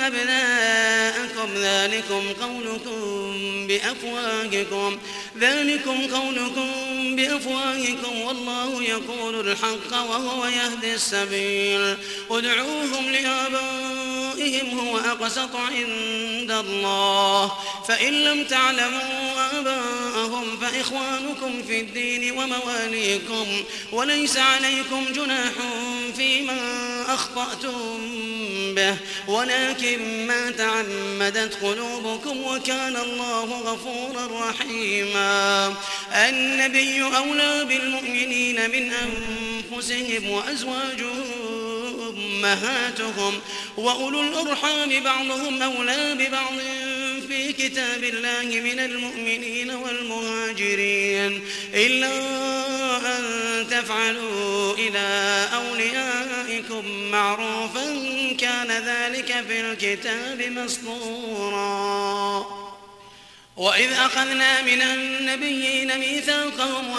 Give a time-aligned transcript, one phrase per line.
[0.00, 4.98] أبناءكم ذلكم قولكم بأفواهكم
[5.38, 6.70] ذلكم قولكم
[7.16, 8.20] بأفواهكم.
[8.20, 11.96] والله يقول الحق وهو يهدي السبيل.
[12.30, 13.08] ادعوهم
[14.46, 17.52] لآبائهم هو أقسط عند الله.
[17.88, 23.46] فإن لم تعلموا آباءهم فإخوانكم في الدين ومواليكم.
[23.92, 25.52] وليس عليكم جناح
[26.16, 27.98] فيما أخطأتم
[28.74, 28.96] به.
[29.28, 35.74] ولكن ما تعمدت قلوبكم وكان الله غفورا رحيما.
[36.12, 41.35] النبي أولى بالمؤمنين من أنفسهم وأزواجهم
[42.46, 43.40] أمهاتهم
[43.76, 46.52] وأولو الأرحام بعضهم أولى ببعض
[47.28, 51.44] في كتاب الله من المؤمنين والمهاجرين.
[51.74, 52.16] إلا
[53.18, 53.24] أن
[53.70, 57.84] تفعلوا إلى أوليائكم معروفا
[58.40, 61.66] كان ذلك في الكتاب مسطورا.
[63.56, 66.94] وإذ أخذنا من النبيين ميثاقهم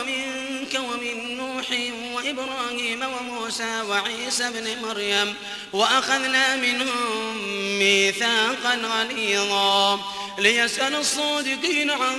[0.76, 1.66] ومنك ومن نوح
[2.14, 5.34] وإبراهيم وموسى وعيسى بن مريم
[5.74, 7.38] وأخذنا منهم
[7.80, 10.00] ميثاقا غليظا
[10.40, 12.16] ليسأل الصادقين عن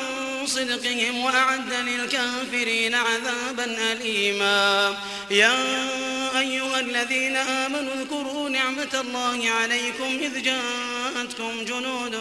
[0.46, 4.96] صدقهم وأعد للكافرين عذابا أليما.
[5.30, 5.54] يا
[6.38, 12.18] أيها الذين آمنوا اذكروا نعمة الله عليكم إذ جاءتكم جنود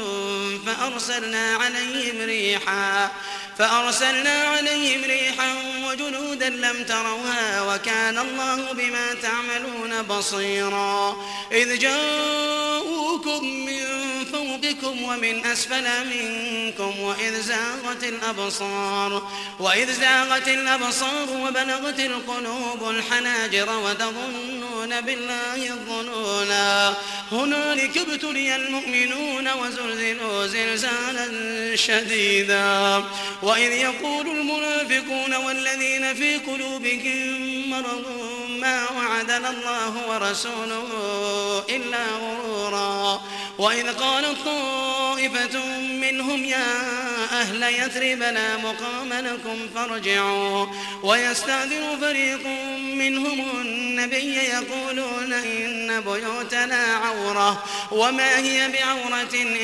[0.65, 3.11] فأرسلنا عليهم ريحا
[3.57, 5.55] فأرسلنا عليهم ريحا
[5.87, 11.17] وجنودا لم تروها وكان الله بما تعملون بصيرا.
[11.51, 14.16] إذ جاءوكم من
[14.57, 19.27] فوقكم ومن أسفل منكم وإذ زاغت الأبصار
[19.59, 26.95] وإذ زاغت الأبصار وبلغت القلوب الحناجر وتظنون بالله الظنونا.
[27.31, 31.27] هنالك ابتلي المؤمنون وزلزلوا زلزالا
[31.75, 33.03] شديدا.
[33.41, 38.05] وإذ يقول المنافقون والذين في قلوبهم مرض
[38.49, 40.87] ما وعدنا الله ورسوله
[41.69, 43.21] إلا غرورا.
[43.57, 46.81] وإذ قالت طائفة منهم يا
[47.31, 50.65] أهل يثرب لا مقام لكم فارجعوا.
[51.03, 52.47] ويستأذن فريق
[52.95, 57.63] منهم النبي يقولون إن بيوتنا عورة.
[57.91, 59.55] وما هي بعورة إن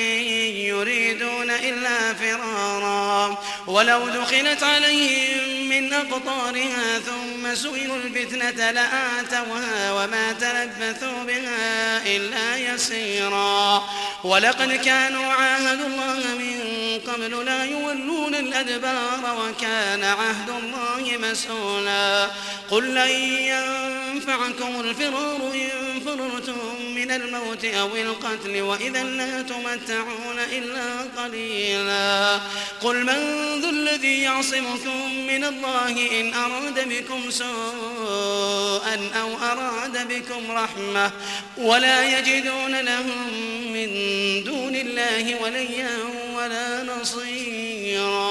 [0.58, 3.38] يريدون إلا فرارا.
[3.68, 11.73] ولو دخلت عليهم من أقطارها ثم سئلوا الفتنة لآتوها وما تلبثوا بها
[12.06, 13.84] إلا يسيرا.
[14.24, 16.54] ولقد كانوا عاهدوا الله من
[17.08, 22.28] قبل لا يولون الأدبار وكان عهد الله مسؤولا.
[22.72, 23.12] قل لن
[23.54, 26.58] ينفعكم الفرار إن فررتم
[26.96, 30.86] من الموت أو القتل وإذا لا تمتعون إلا
[31.18, 32.40] قليلا.
[32.82, 33.20] قل من
[33.62, 41.12] ذو الذي يعصمكم من الله إن أراد بكم سوءا أو أراد بكم رحمة
[41.58, 43.34] ولا يجدون لهم
[43.74, 43.90] من
[44.44, 45.98] دون الله وليا
[46.36, 48.24] ولا نصيرا.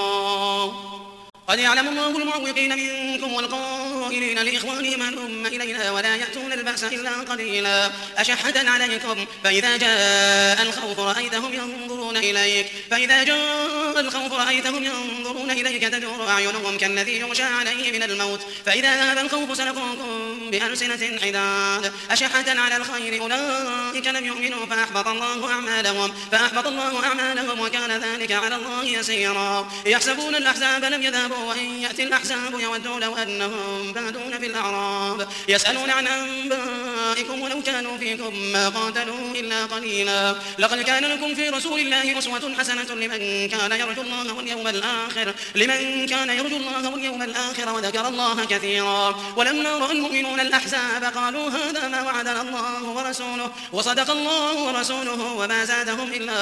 [1.47, 7.91] قد يعلم الله المعوقين منكم والقائلين لإخوانهم هلم إلينا ولا يأتون البأس إلا قليلا.
[8.17, 12.67] أشحة عليكم؟ فإذا جاء الخوف رأيتهم ينظرون إليك.
[12.91, 18.39] فإذا جاء الخوف رأيتهم ينظرون إليك تدور أعينهم كالذي يغشى عليه من الموت.
[18.65, 26.13] فإذا ذهب الخوف سلقوكم بألسنة حداد أشحة على الخير أولئك لم يؤمنوا فأحبط الله أعمالهم
[26.31, 29.71] فأحبط الله أعمالهم وكان ذلك على الله يسيرا.
[29.85, 35.27] يحسبون الأحزاب لم يذهبوا وإن يأتي الأحزاب يودوا لو أنهم بادون في الأعراب.
[35.47, 40.35] يسألون عن أنبائكم ولو كانوا فيكم ما قاتلوا إلا قليلا.
[40.59, 46.05] لقد كان لكم في رسول الله أسوة حسنة لمن كان يرجو الله واليوم الآخر لمن
[46.05, 49.33] كان يرجو الله واليوم الآخر وذكر الله كثيرا.
[49.35, 56.13] ولما رأى المؤمنون الأحزاب قالوا هذا ما وعدنا الله ورسوله وصدق الله ورسوله وما زادهم
[56.13, 56.39] إلا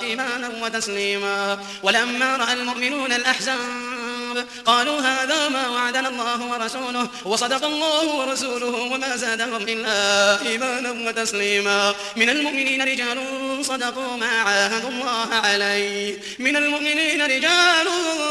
[0.00, 3.93] إيمانا وتسليما ولما رأى المؤمنون الأحزاب
[4.66, 11.94] قالوا هذا ما وعدنا الله ورسوله وصدق الله ورسوله وما زادهم إلا إيمانا وتسليما.
[12.16, 13.18] من المؤمنين رجال
[13.62, 16.18] صدقوا ما عاهدوا الله عليه.
[16.38, 17.86] من المؤمنين رجال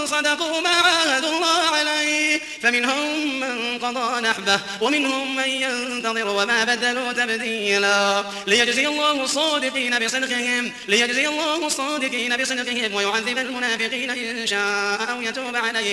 [0.05, 2.41] صدقوا ما عاهدوا الله عليه.
[2.61, 8.23] فمنهم من قضى نحبه ومنهم من ينتظر وما بدلوا تبديلا.
[8.47, 15.92] ليجزي الله الصادقين بصدقهم ليجزي الله الصادقين بصدقهم ويعذب المنافقين إن شاء أو يتوب عليهم.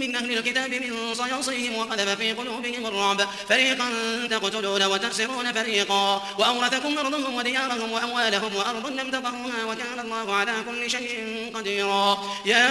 [0.00, 3.28] من أهل الكتاب من صياصيهم وقذف في قلوبهم الرعب.
[3.48, 3.88] فريقا
[4.30, 6.22] تقتلون وتأسرون فريقا.
[6.38, 12.04] وأورثكم أرضهم وديارهم وأموالهم وأرضا لم تطروها وكان الله على كل شيء قديرا.
[12.46, 12.66] يا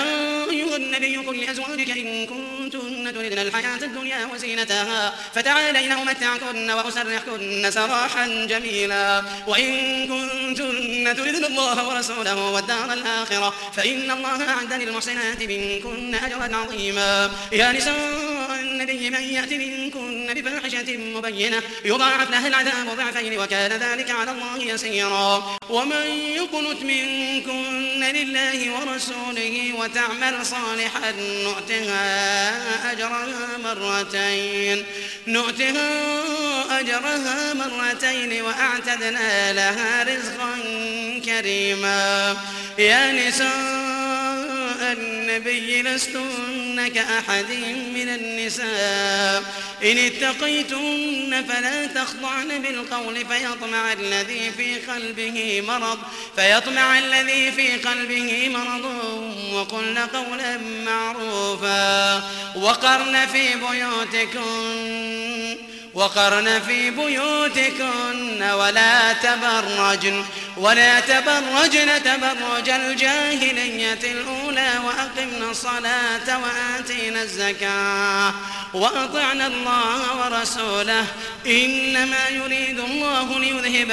[0.52, 5.14] أيها النبي قل لأزواجك إن كنتن تردن الحياة الدنيا وزينتها.
[5.36, 9.24] فتعالين أمتعكن وأسرحكن سراحا جميلا.
[9.48, 9.74] وإن
[10.12, 17.13] كنتن تردن الله ورسوله والدار الآخرة فإن الله أعد للمحسنات منكن أجرا عظيما.
[17.52, 18.24] يا نساء
[18.62, 25.58] النبي من يأت منكن بفاحشة مبينة يضاعف لها العذاب ضعفين وكان ذلك على الله يسيرا.
[25.70, 26.06] ومن
[26.36, 31.12] يقنت منكن لله ورسوله وتعمل صالحا
[31.44, 34.86] نؤتها أجرها مرتين.
[35.28, 35.90] نؤتها
[36.80, 40.54] أجرها مرتين وأعتدنا لها رزقا
[41.26, 42.38] كريما.
[42.78, 47.52] يا نساء النبي لستن كأحد
[47.94, 49.44] من النساء.
[49.84, 56.00] إن اتقيتن فلا تخضعن بالقول فيطمع الذي في قلبه مرض
[56.36, 58.86] فيطمع الذي في قلبه مرض.
[59.54, 62.24] وقلن قولا معروفا
[62.56, 64.94] وقرن في بيوتكن.
[65.94, 70.26] وقرن في بيوتكن ولا تبرجن
[70.58, 78.34] ولا تبرجن تبرج الجاهلية الأولى وأقمنا الصلاة وآتينا الزكاة
[78.74, 81.06] وأطعنا الله ورسوله.
[81.46, 83.92] إنما يريد الله ليذهب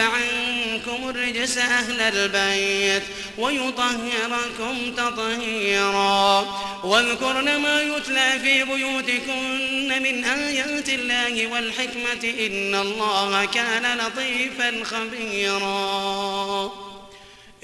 [0.80, 3.02] عنكم الرجس أهل البيت
[3.38, 6.40] ويطهركم تطهيرا.
[6.84, 16.64] واذكرن ما يتلى في بيوتكن من آيات الله والحكمة إن الله كان لطيفا خبيرا.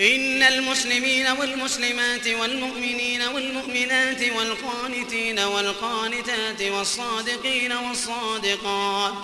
[0.00, 9.14] إن المسلمين والمسلمات والمؤمنين والمؤمنات والقانتين والقانتات والصادقين والصادقات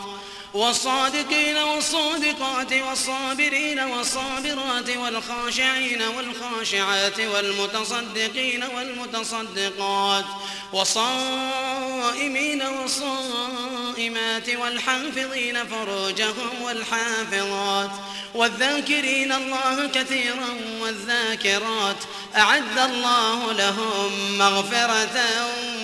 [0.54, 10.24] والصادقين والصادقات والصابرين والصابرات والخاشعين والخاشعات والمتصدقين والمتصدقات
[10.72, 17.90] والصائمين والصائمات والحافظين فروجهم والحافظات
[18.34, 21.96] والذاكرين الله كثيرا والذاكرات
[22.36, 25.20] أعد الله لهم مغفرة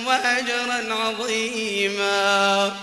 [0.07, 2.77] وأجرا عظيما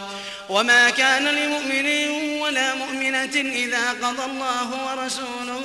[0.49, 2.09] وما كان لمؤمن
[2.41, 5.61] ولا مؤمنة إذا قضى الله ورسوله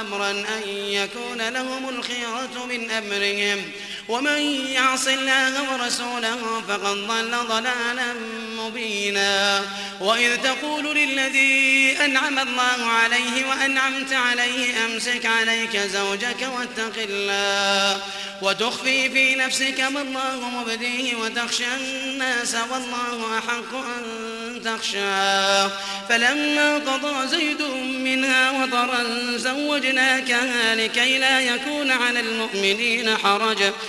[0.00, 3.70] أمرا أن يكون لهم الخيرة من أمرهم.
[4.08, 4.38] ومن
[4.72, 8.14] يعص الله ورسوله فقد ضل ضلالا
[8.56, 9.62] مبينا.
[10.00, 18.00] وإذ تقول للذي أنعم الله عليه وأنعمت عليه أمسك عليك زوجك واتق الله
[18.42, 25.70] وتخفي في نفسك ما الله مبديه وتخشى الناس والله أحق أن تخشى
[26.08, 27.62] فلما قضى زيد
[28.04, 29.04] منها وطرا
[29.36, 33.72] زوجناكها لكي لا يكون على المؤمنين حرج.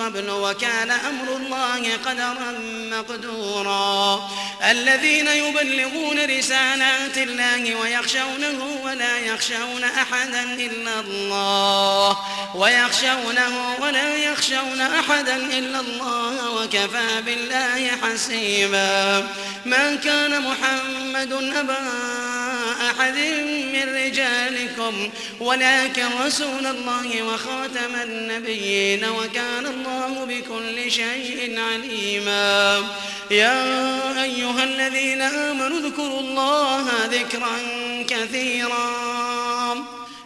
[0.00, 2.54] قبل وكان أمر الله قدرا
[2.90, 4.30] مقدورا.
[4.70, 12.16] الذين يبلغون رسالات الله ويخشونه ولا يخشون أحدا إلا الله
[12.54, 19.28] ويخشونه ولا يخشون أحدا إلا الله وكفى بالله حسيبا.
[19.64, 21.78] ما كان محمد أبا
[22.80, 23.16] أحد
[23.72, 25.10] من رجالكم
[25.40, 32.84] ولكن رسول الله وخاتم النبيين وكان الله بكل شيء عليما.
[33.30, 37.58] يا أيها الذين آمنوا اذكروا الله ذكرا
[38.08, 39.99] كثيرا.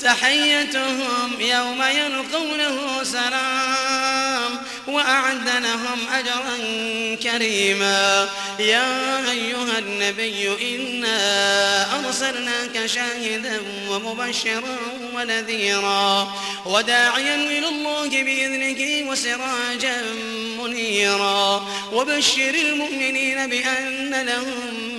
[0.00, 6.56] تحيتهم يوم يلقونه سلام وأعد لهم أجرا
[7.22, 8.28] كريما.
[8.58, 11.16] يا أيها النبي إنا
[12.06, 14.78] أرسلناك شاهدا ومبشرا
[15.14, 16.34] ونذيرا
[16.66, 20.02] وداعيا إلى الله بإذنه وسراجا
[20.58, 21.68] منيرا.
[21.92, 24.83] وبشر المؤمنين بأن لهم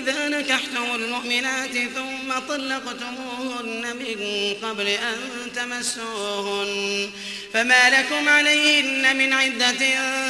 [0.00, 5.18] إذا نكحتم المؤمنات ثم طلقتموهن من قبل أن
[5.56, 7.10] تمسوهن
[7.54, 9.76] فما لكم عليهن من عدة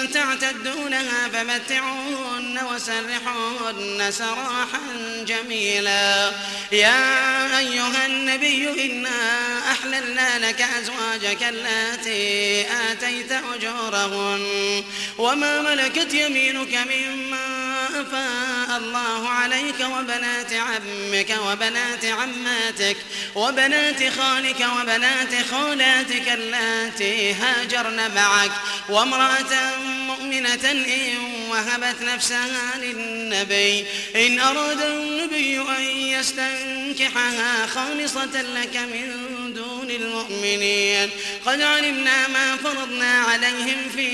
[0.07, 4.81] تعتدونها فمتعوهن وسرحوهن سراحا
[5.27, 6.33] جميلا.
[6.73, 14.85] يا أيها النبي إنا أحللنا لك أزواجك التي آتيت أجورهن
[15.19, 17.60] وما ملكت يمينك مما
[18.01, 22.97] أفاء الله عليك وبنات عمك وبنات عماتك
[23.35, 28.51] وبنات خالك وبنات خالاتك اللاتي هاجرن معك
[28.89, 29.77] وامرأة
[30.07, 31.17] مؤمنة إن
[31.51, 41.11] وهبت نفسها للنبي إن أراد النبي أن يستنكحها خالصة لك من دون المؤمنين
[41.47, 44.09] قد علمنا ما فرضنا عليهم في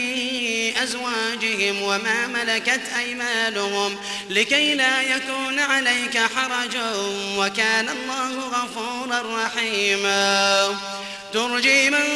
[0.82, 3.98] أزواجهم وما ملكت أيمانهم
[4.30, 6.76] لكي لا يكون عليك حرج
[7.36, 10.78] وكان الله غفورا رحيما.
[11.32, 12.06] ترجي من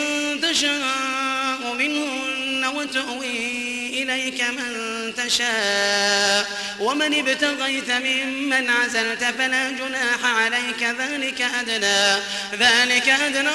[0.43, 6.61] تشاء منهن وتؤوي إليك من تشاء.
[6.81, 12.23] ومن ابتغيت ممن عزلت فلا جناح عليك ذلك أدنى
[12.59, 13.49] ذلك أدنى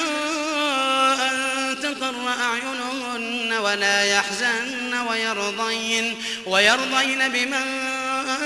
[1.20, 6.14] أن تقر أعينهن ولا يحزن ويرضين
[6.46, 7.96] ويرضين بمن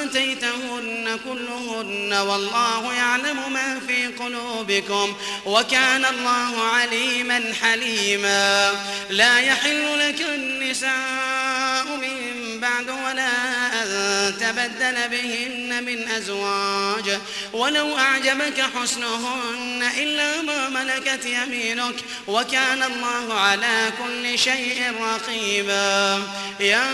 [0.02, 8.72] آتيتهن كلهن والله يعلم ما في قلوبكم وكان الله عليما حليما
[9.10, 13.59] لا يحل لك النساء من بعد ولا
[14.40, 17.18] تبدل بهن من أزواج.
[17.52, 21.94] ولو أعجبك حسنهن إلا ما ملكت يمينك.
[22.26, 26.22] وكان الله على كل شيء رقيبا.
[26.60, 26.90] يا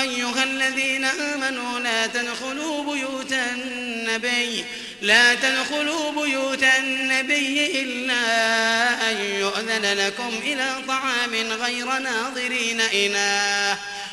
[0.00, 4.64] أيها الذين آمنوا لا تدخلوا بيوت النبي.
[5.02, 8.20] لا تدخلوا بيوت النبي إلا
[9.10, 13.78] أن يؤذن لكم إلى طعام غير ناظرين إناه.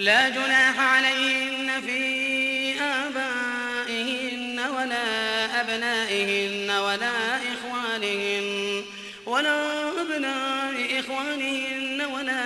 [0.00, 8.84] لا جناح عليهن في آبائهن ولا أبنائهن ولا إخوانهن
[9.26, 12.44] ولا أبناء إخوانهن ولا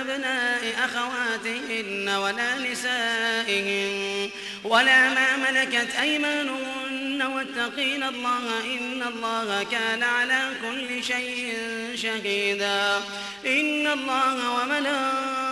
[0.00, 4.30] أبناء أخواتهن ولا نسائهن
[4.64, 11.54] ولا ما ملكت أيمانهن واتقين الله إن الله كان على كل شيء
[11.94, 12.96] شهيدا
[13.46, 15.51] إن الله وملائكته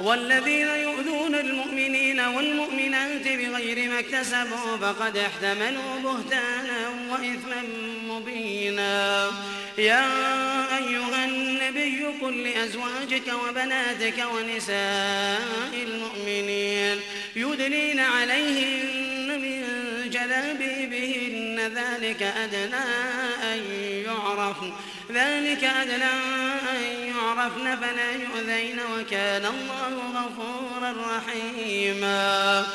[0.00, 7.62] والذين يؤذون المؤمنين والمؤمنات بغير ما اكتسبوا فقد احتملوا بهتانا وإثما
[8.08, 9.30] مبينا.
[9.78, 10.06] يا
[10.76, 17.00] أيها النبي قل لأزواجك وبناتك ونساء المؤمنين
[17.36, 19.64] يدلين عليهن من
[20.10, 22.84] جلابيبهن ذلك أدنى
[23.52, 23.60] أن
[24.06, 24.72] يعرفن.
[25.12, 26.14] ذلك أدنى
[26.70, 26.82] أن
[27.16, 32.66] يعرفن فلا يؤذين وكان الله غفورا رحيما.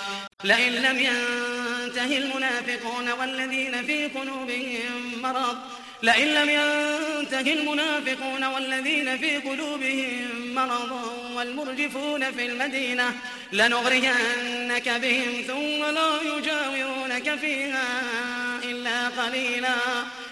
[0.44, 5.58] لئن لم ينته المنافقون والذين في قلوبهم مرض
[6.04, 10.92] لئن لم ينته المنافقون والذين في قلوبهم مرض
[11.36, 13.16] والمرجفون في المدينة
[13.52, 18.02] لنغرينك بهم ثم لا يجاورونك فيها
[18.64, 19.76] إلا قليلا.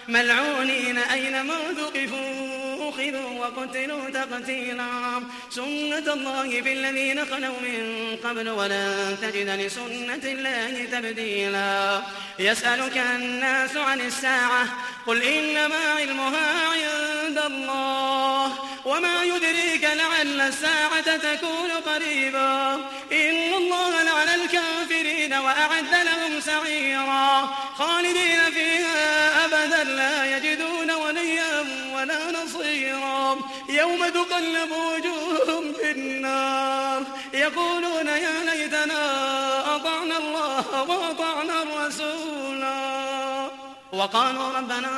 [0.08, 5.22] ملعونين أينما ثقفوا أخذوا وقتلوا تقتيلا.
[5.50, 12.02] سنة الله في الذين خلوا من قبل ولن تجد لسنة الله تبديلا.
[12.38, 14.66] يسألك الناس عن الساعة
[15.06, 18.52] قل إنما علمها عند الله.
[18.84, 22.74] وما يدريك لعل الساعة تكون قريبا.
[23.12, 27.57] إن الله لعن الكافرين وأعد لهم سعيرا.
[27.78, 33.36] خالدين فيها أبدا لا يجدون وليا ولا نصيرا.
[33.68, 37.02] يوم تقلب وجوههم في النار
[37.34, 39.02] يقولون يا ليتنا
[39.76, 42.78] أطعنا الله وأطعنا الرسولا
[43.92, 44.90] وقالوا ربنا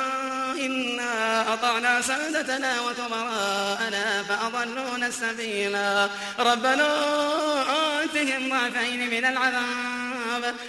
[0.55, 6.09] إنا أطعنا سادتنا وكبراءنا فأضلونا السبيلا.
[6.39, 6.89] ربنا
[8.03, 10.10] آتهم ضعفين من العذاب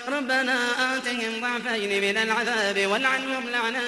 [0.09, 0.57] ربنا
[0.97, 3.83] آتهم ضعفين من العذاب والعنهم لعنا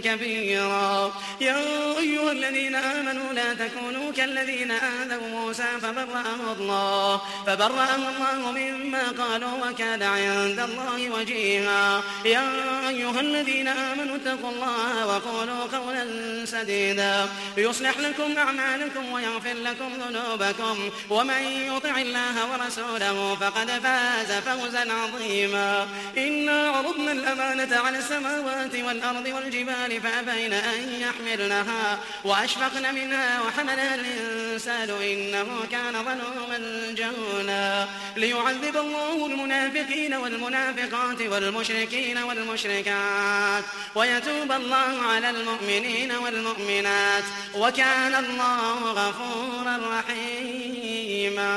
[0.00, 1.12] كبيرا.
[1.40, 1.56] يا
[1.98, 7.20] أيها الذين آمنوا لا تكونوا كالذين آذوا موسى فبرأه الله.
[7.46, 12.02] فبرأه الله مما قالوا وكان عند الله وجيها.
[12.24, 12.48] يا
[12.88, 16.04] أيها الذين آمنوا اتقوا الله وقولوا قولا
[16.44, 17.28] سديدا.
[17.56, 20.90] يصلح لكم أعمالكم ويغفر لكم ذنوبكم.
[21.10, 25.88] ومن يطع الله ورسوله فقد فاز فوزا عظيما.
[26.18, 35.66] إنا عرضنا الأمانة على السماوات والأرض والجبال فأبين أن يحملنها وأشفقن منها وحملها الإنسان إنه
[35.70, 36.58] كان ظلوما
[36.96, 37.86] جهولا.
[38.16, 47.24] ليعذب الله المنافقين والمنافقات والمشركين والمشركات ويتوب الله على المؤمنين والمؤمنات.
[47.54, 51.56] وكان الله غفورا رحيما.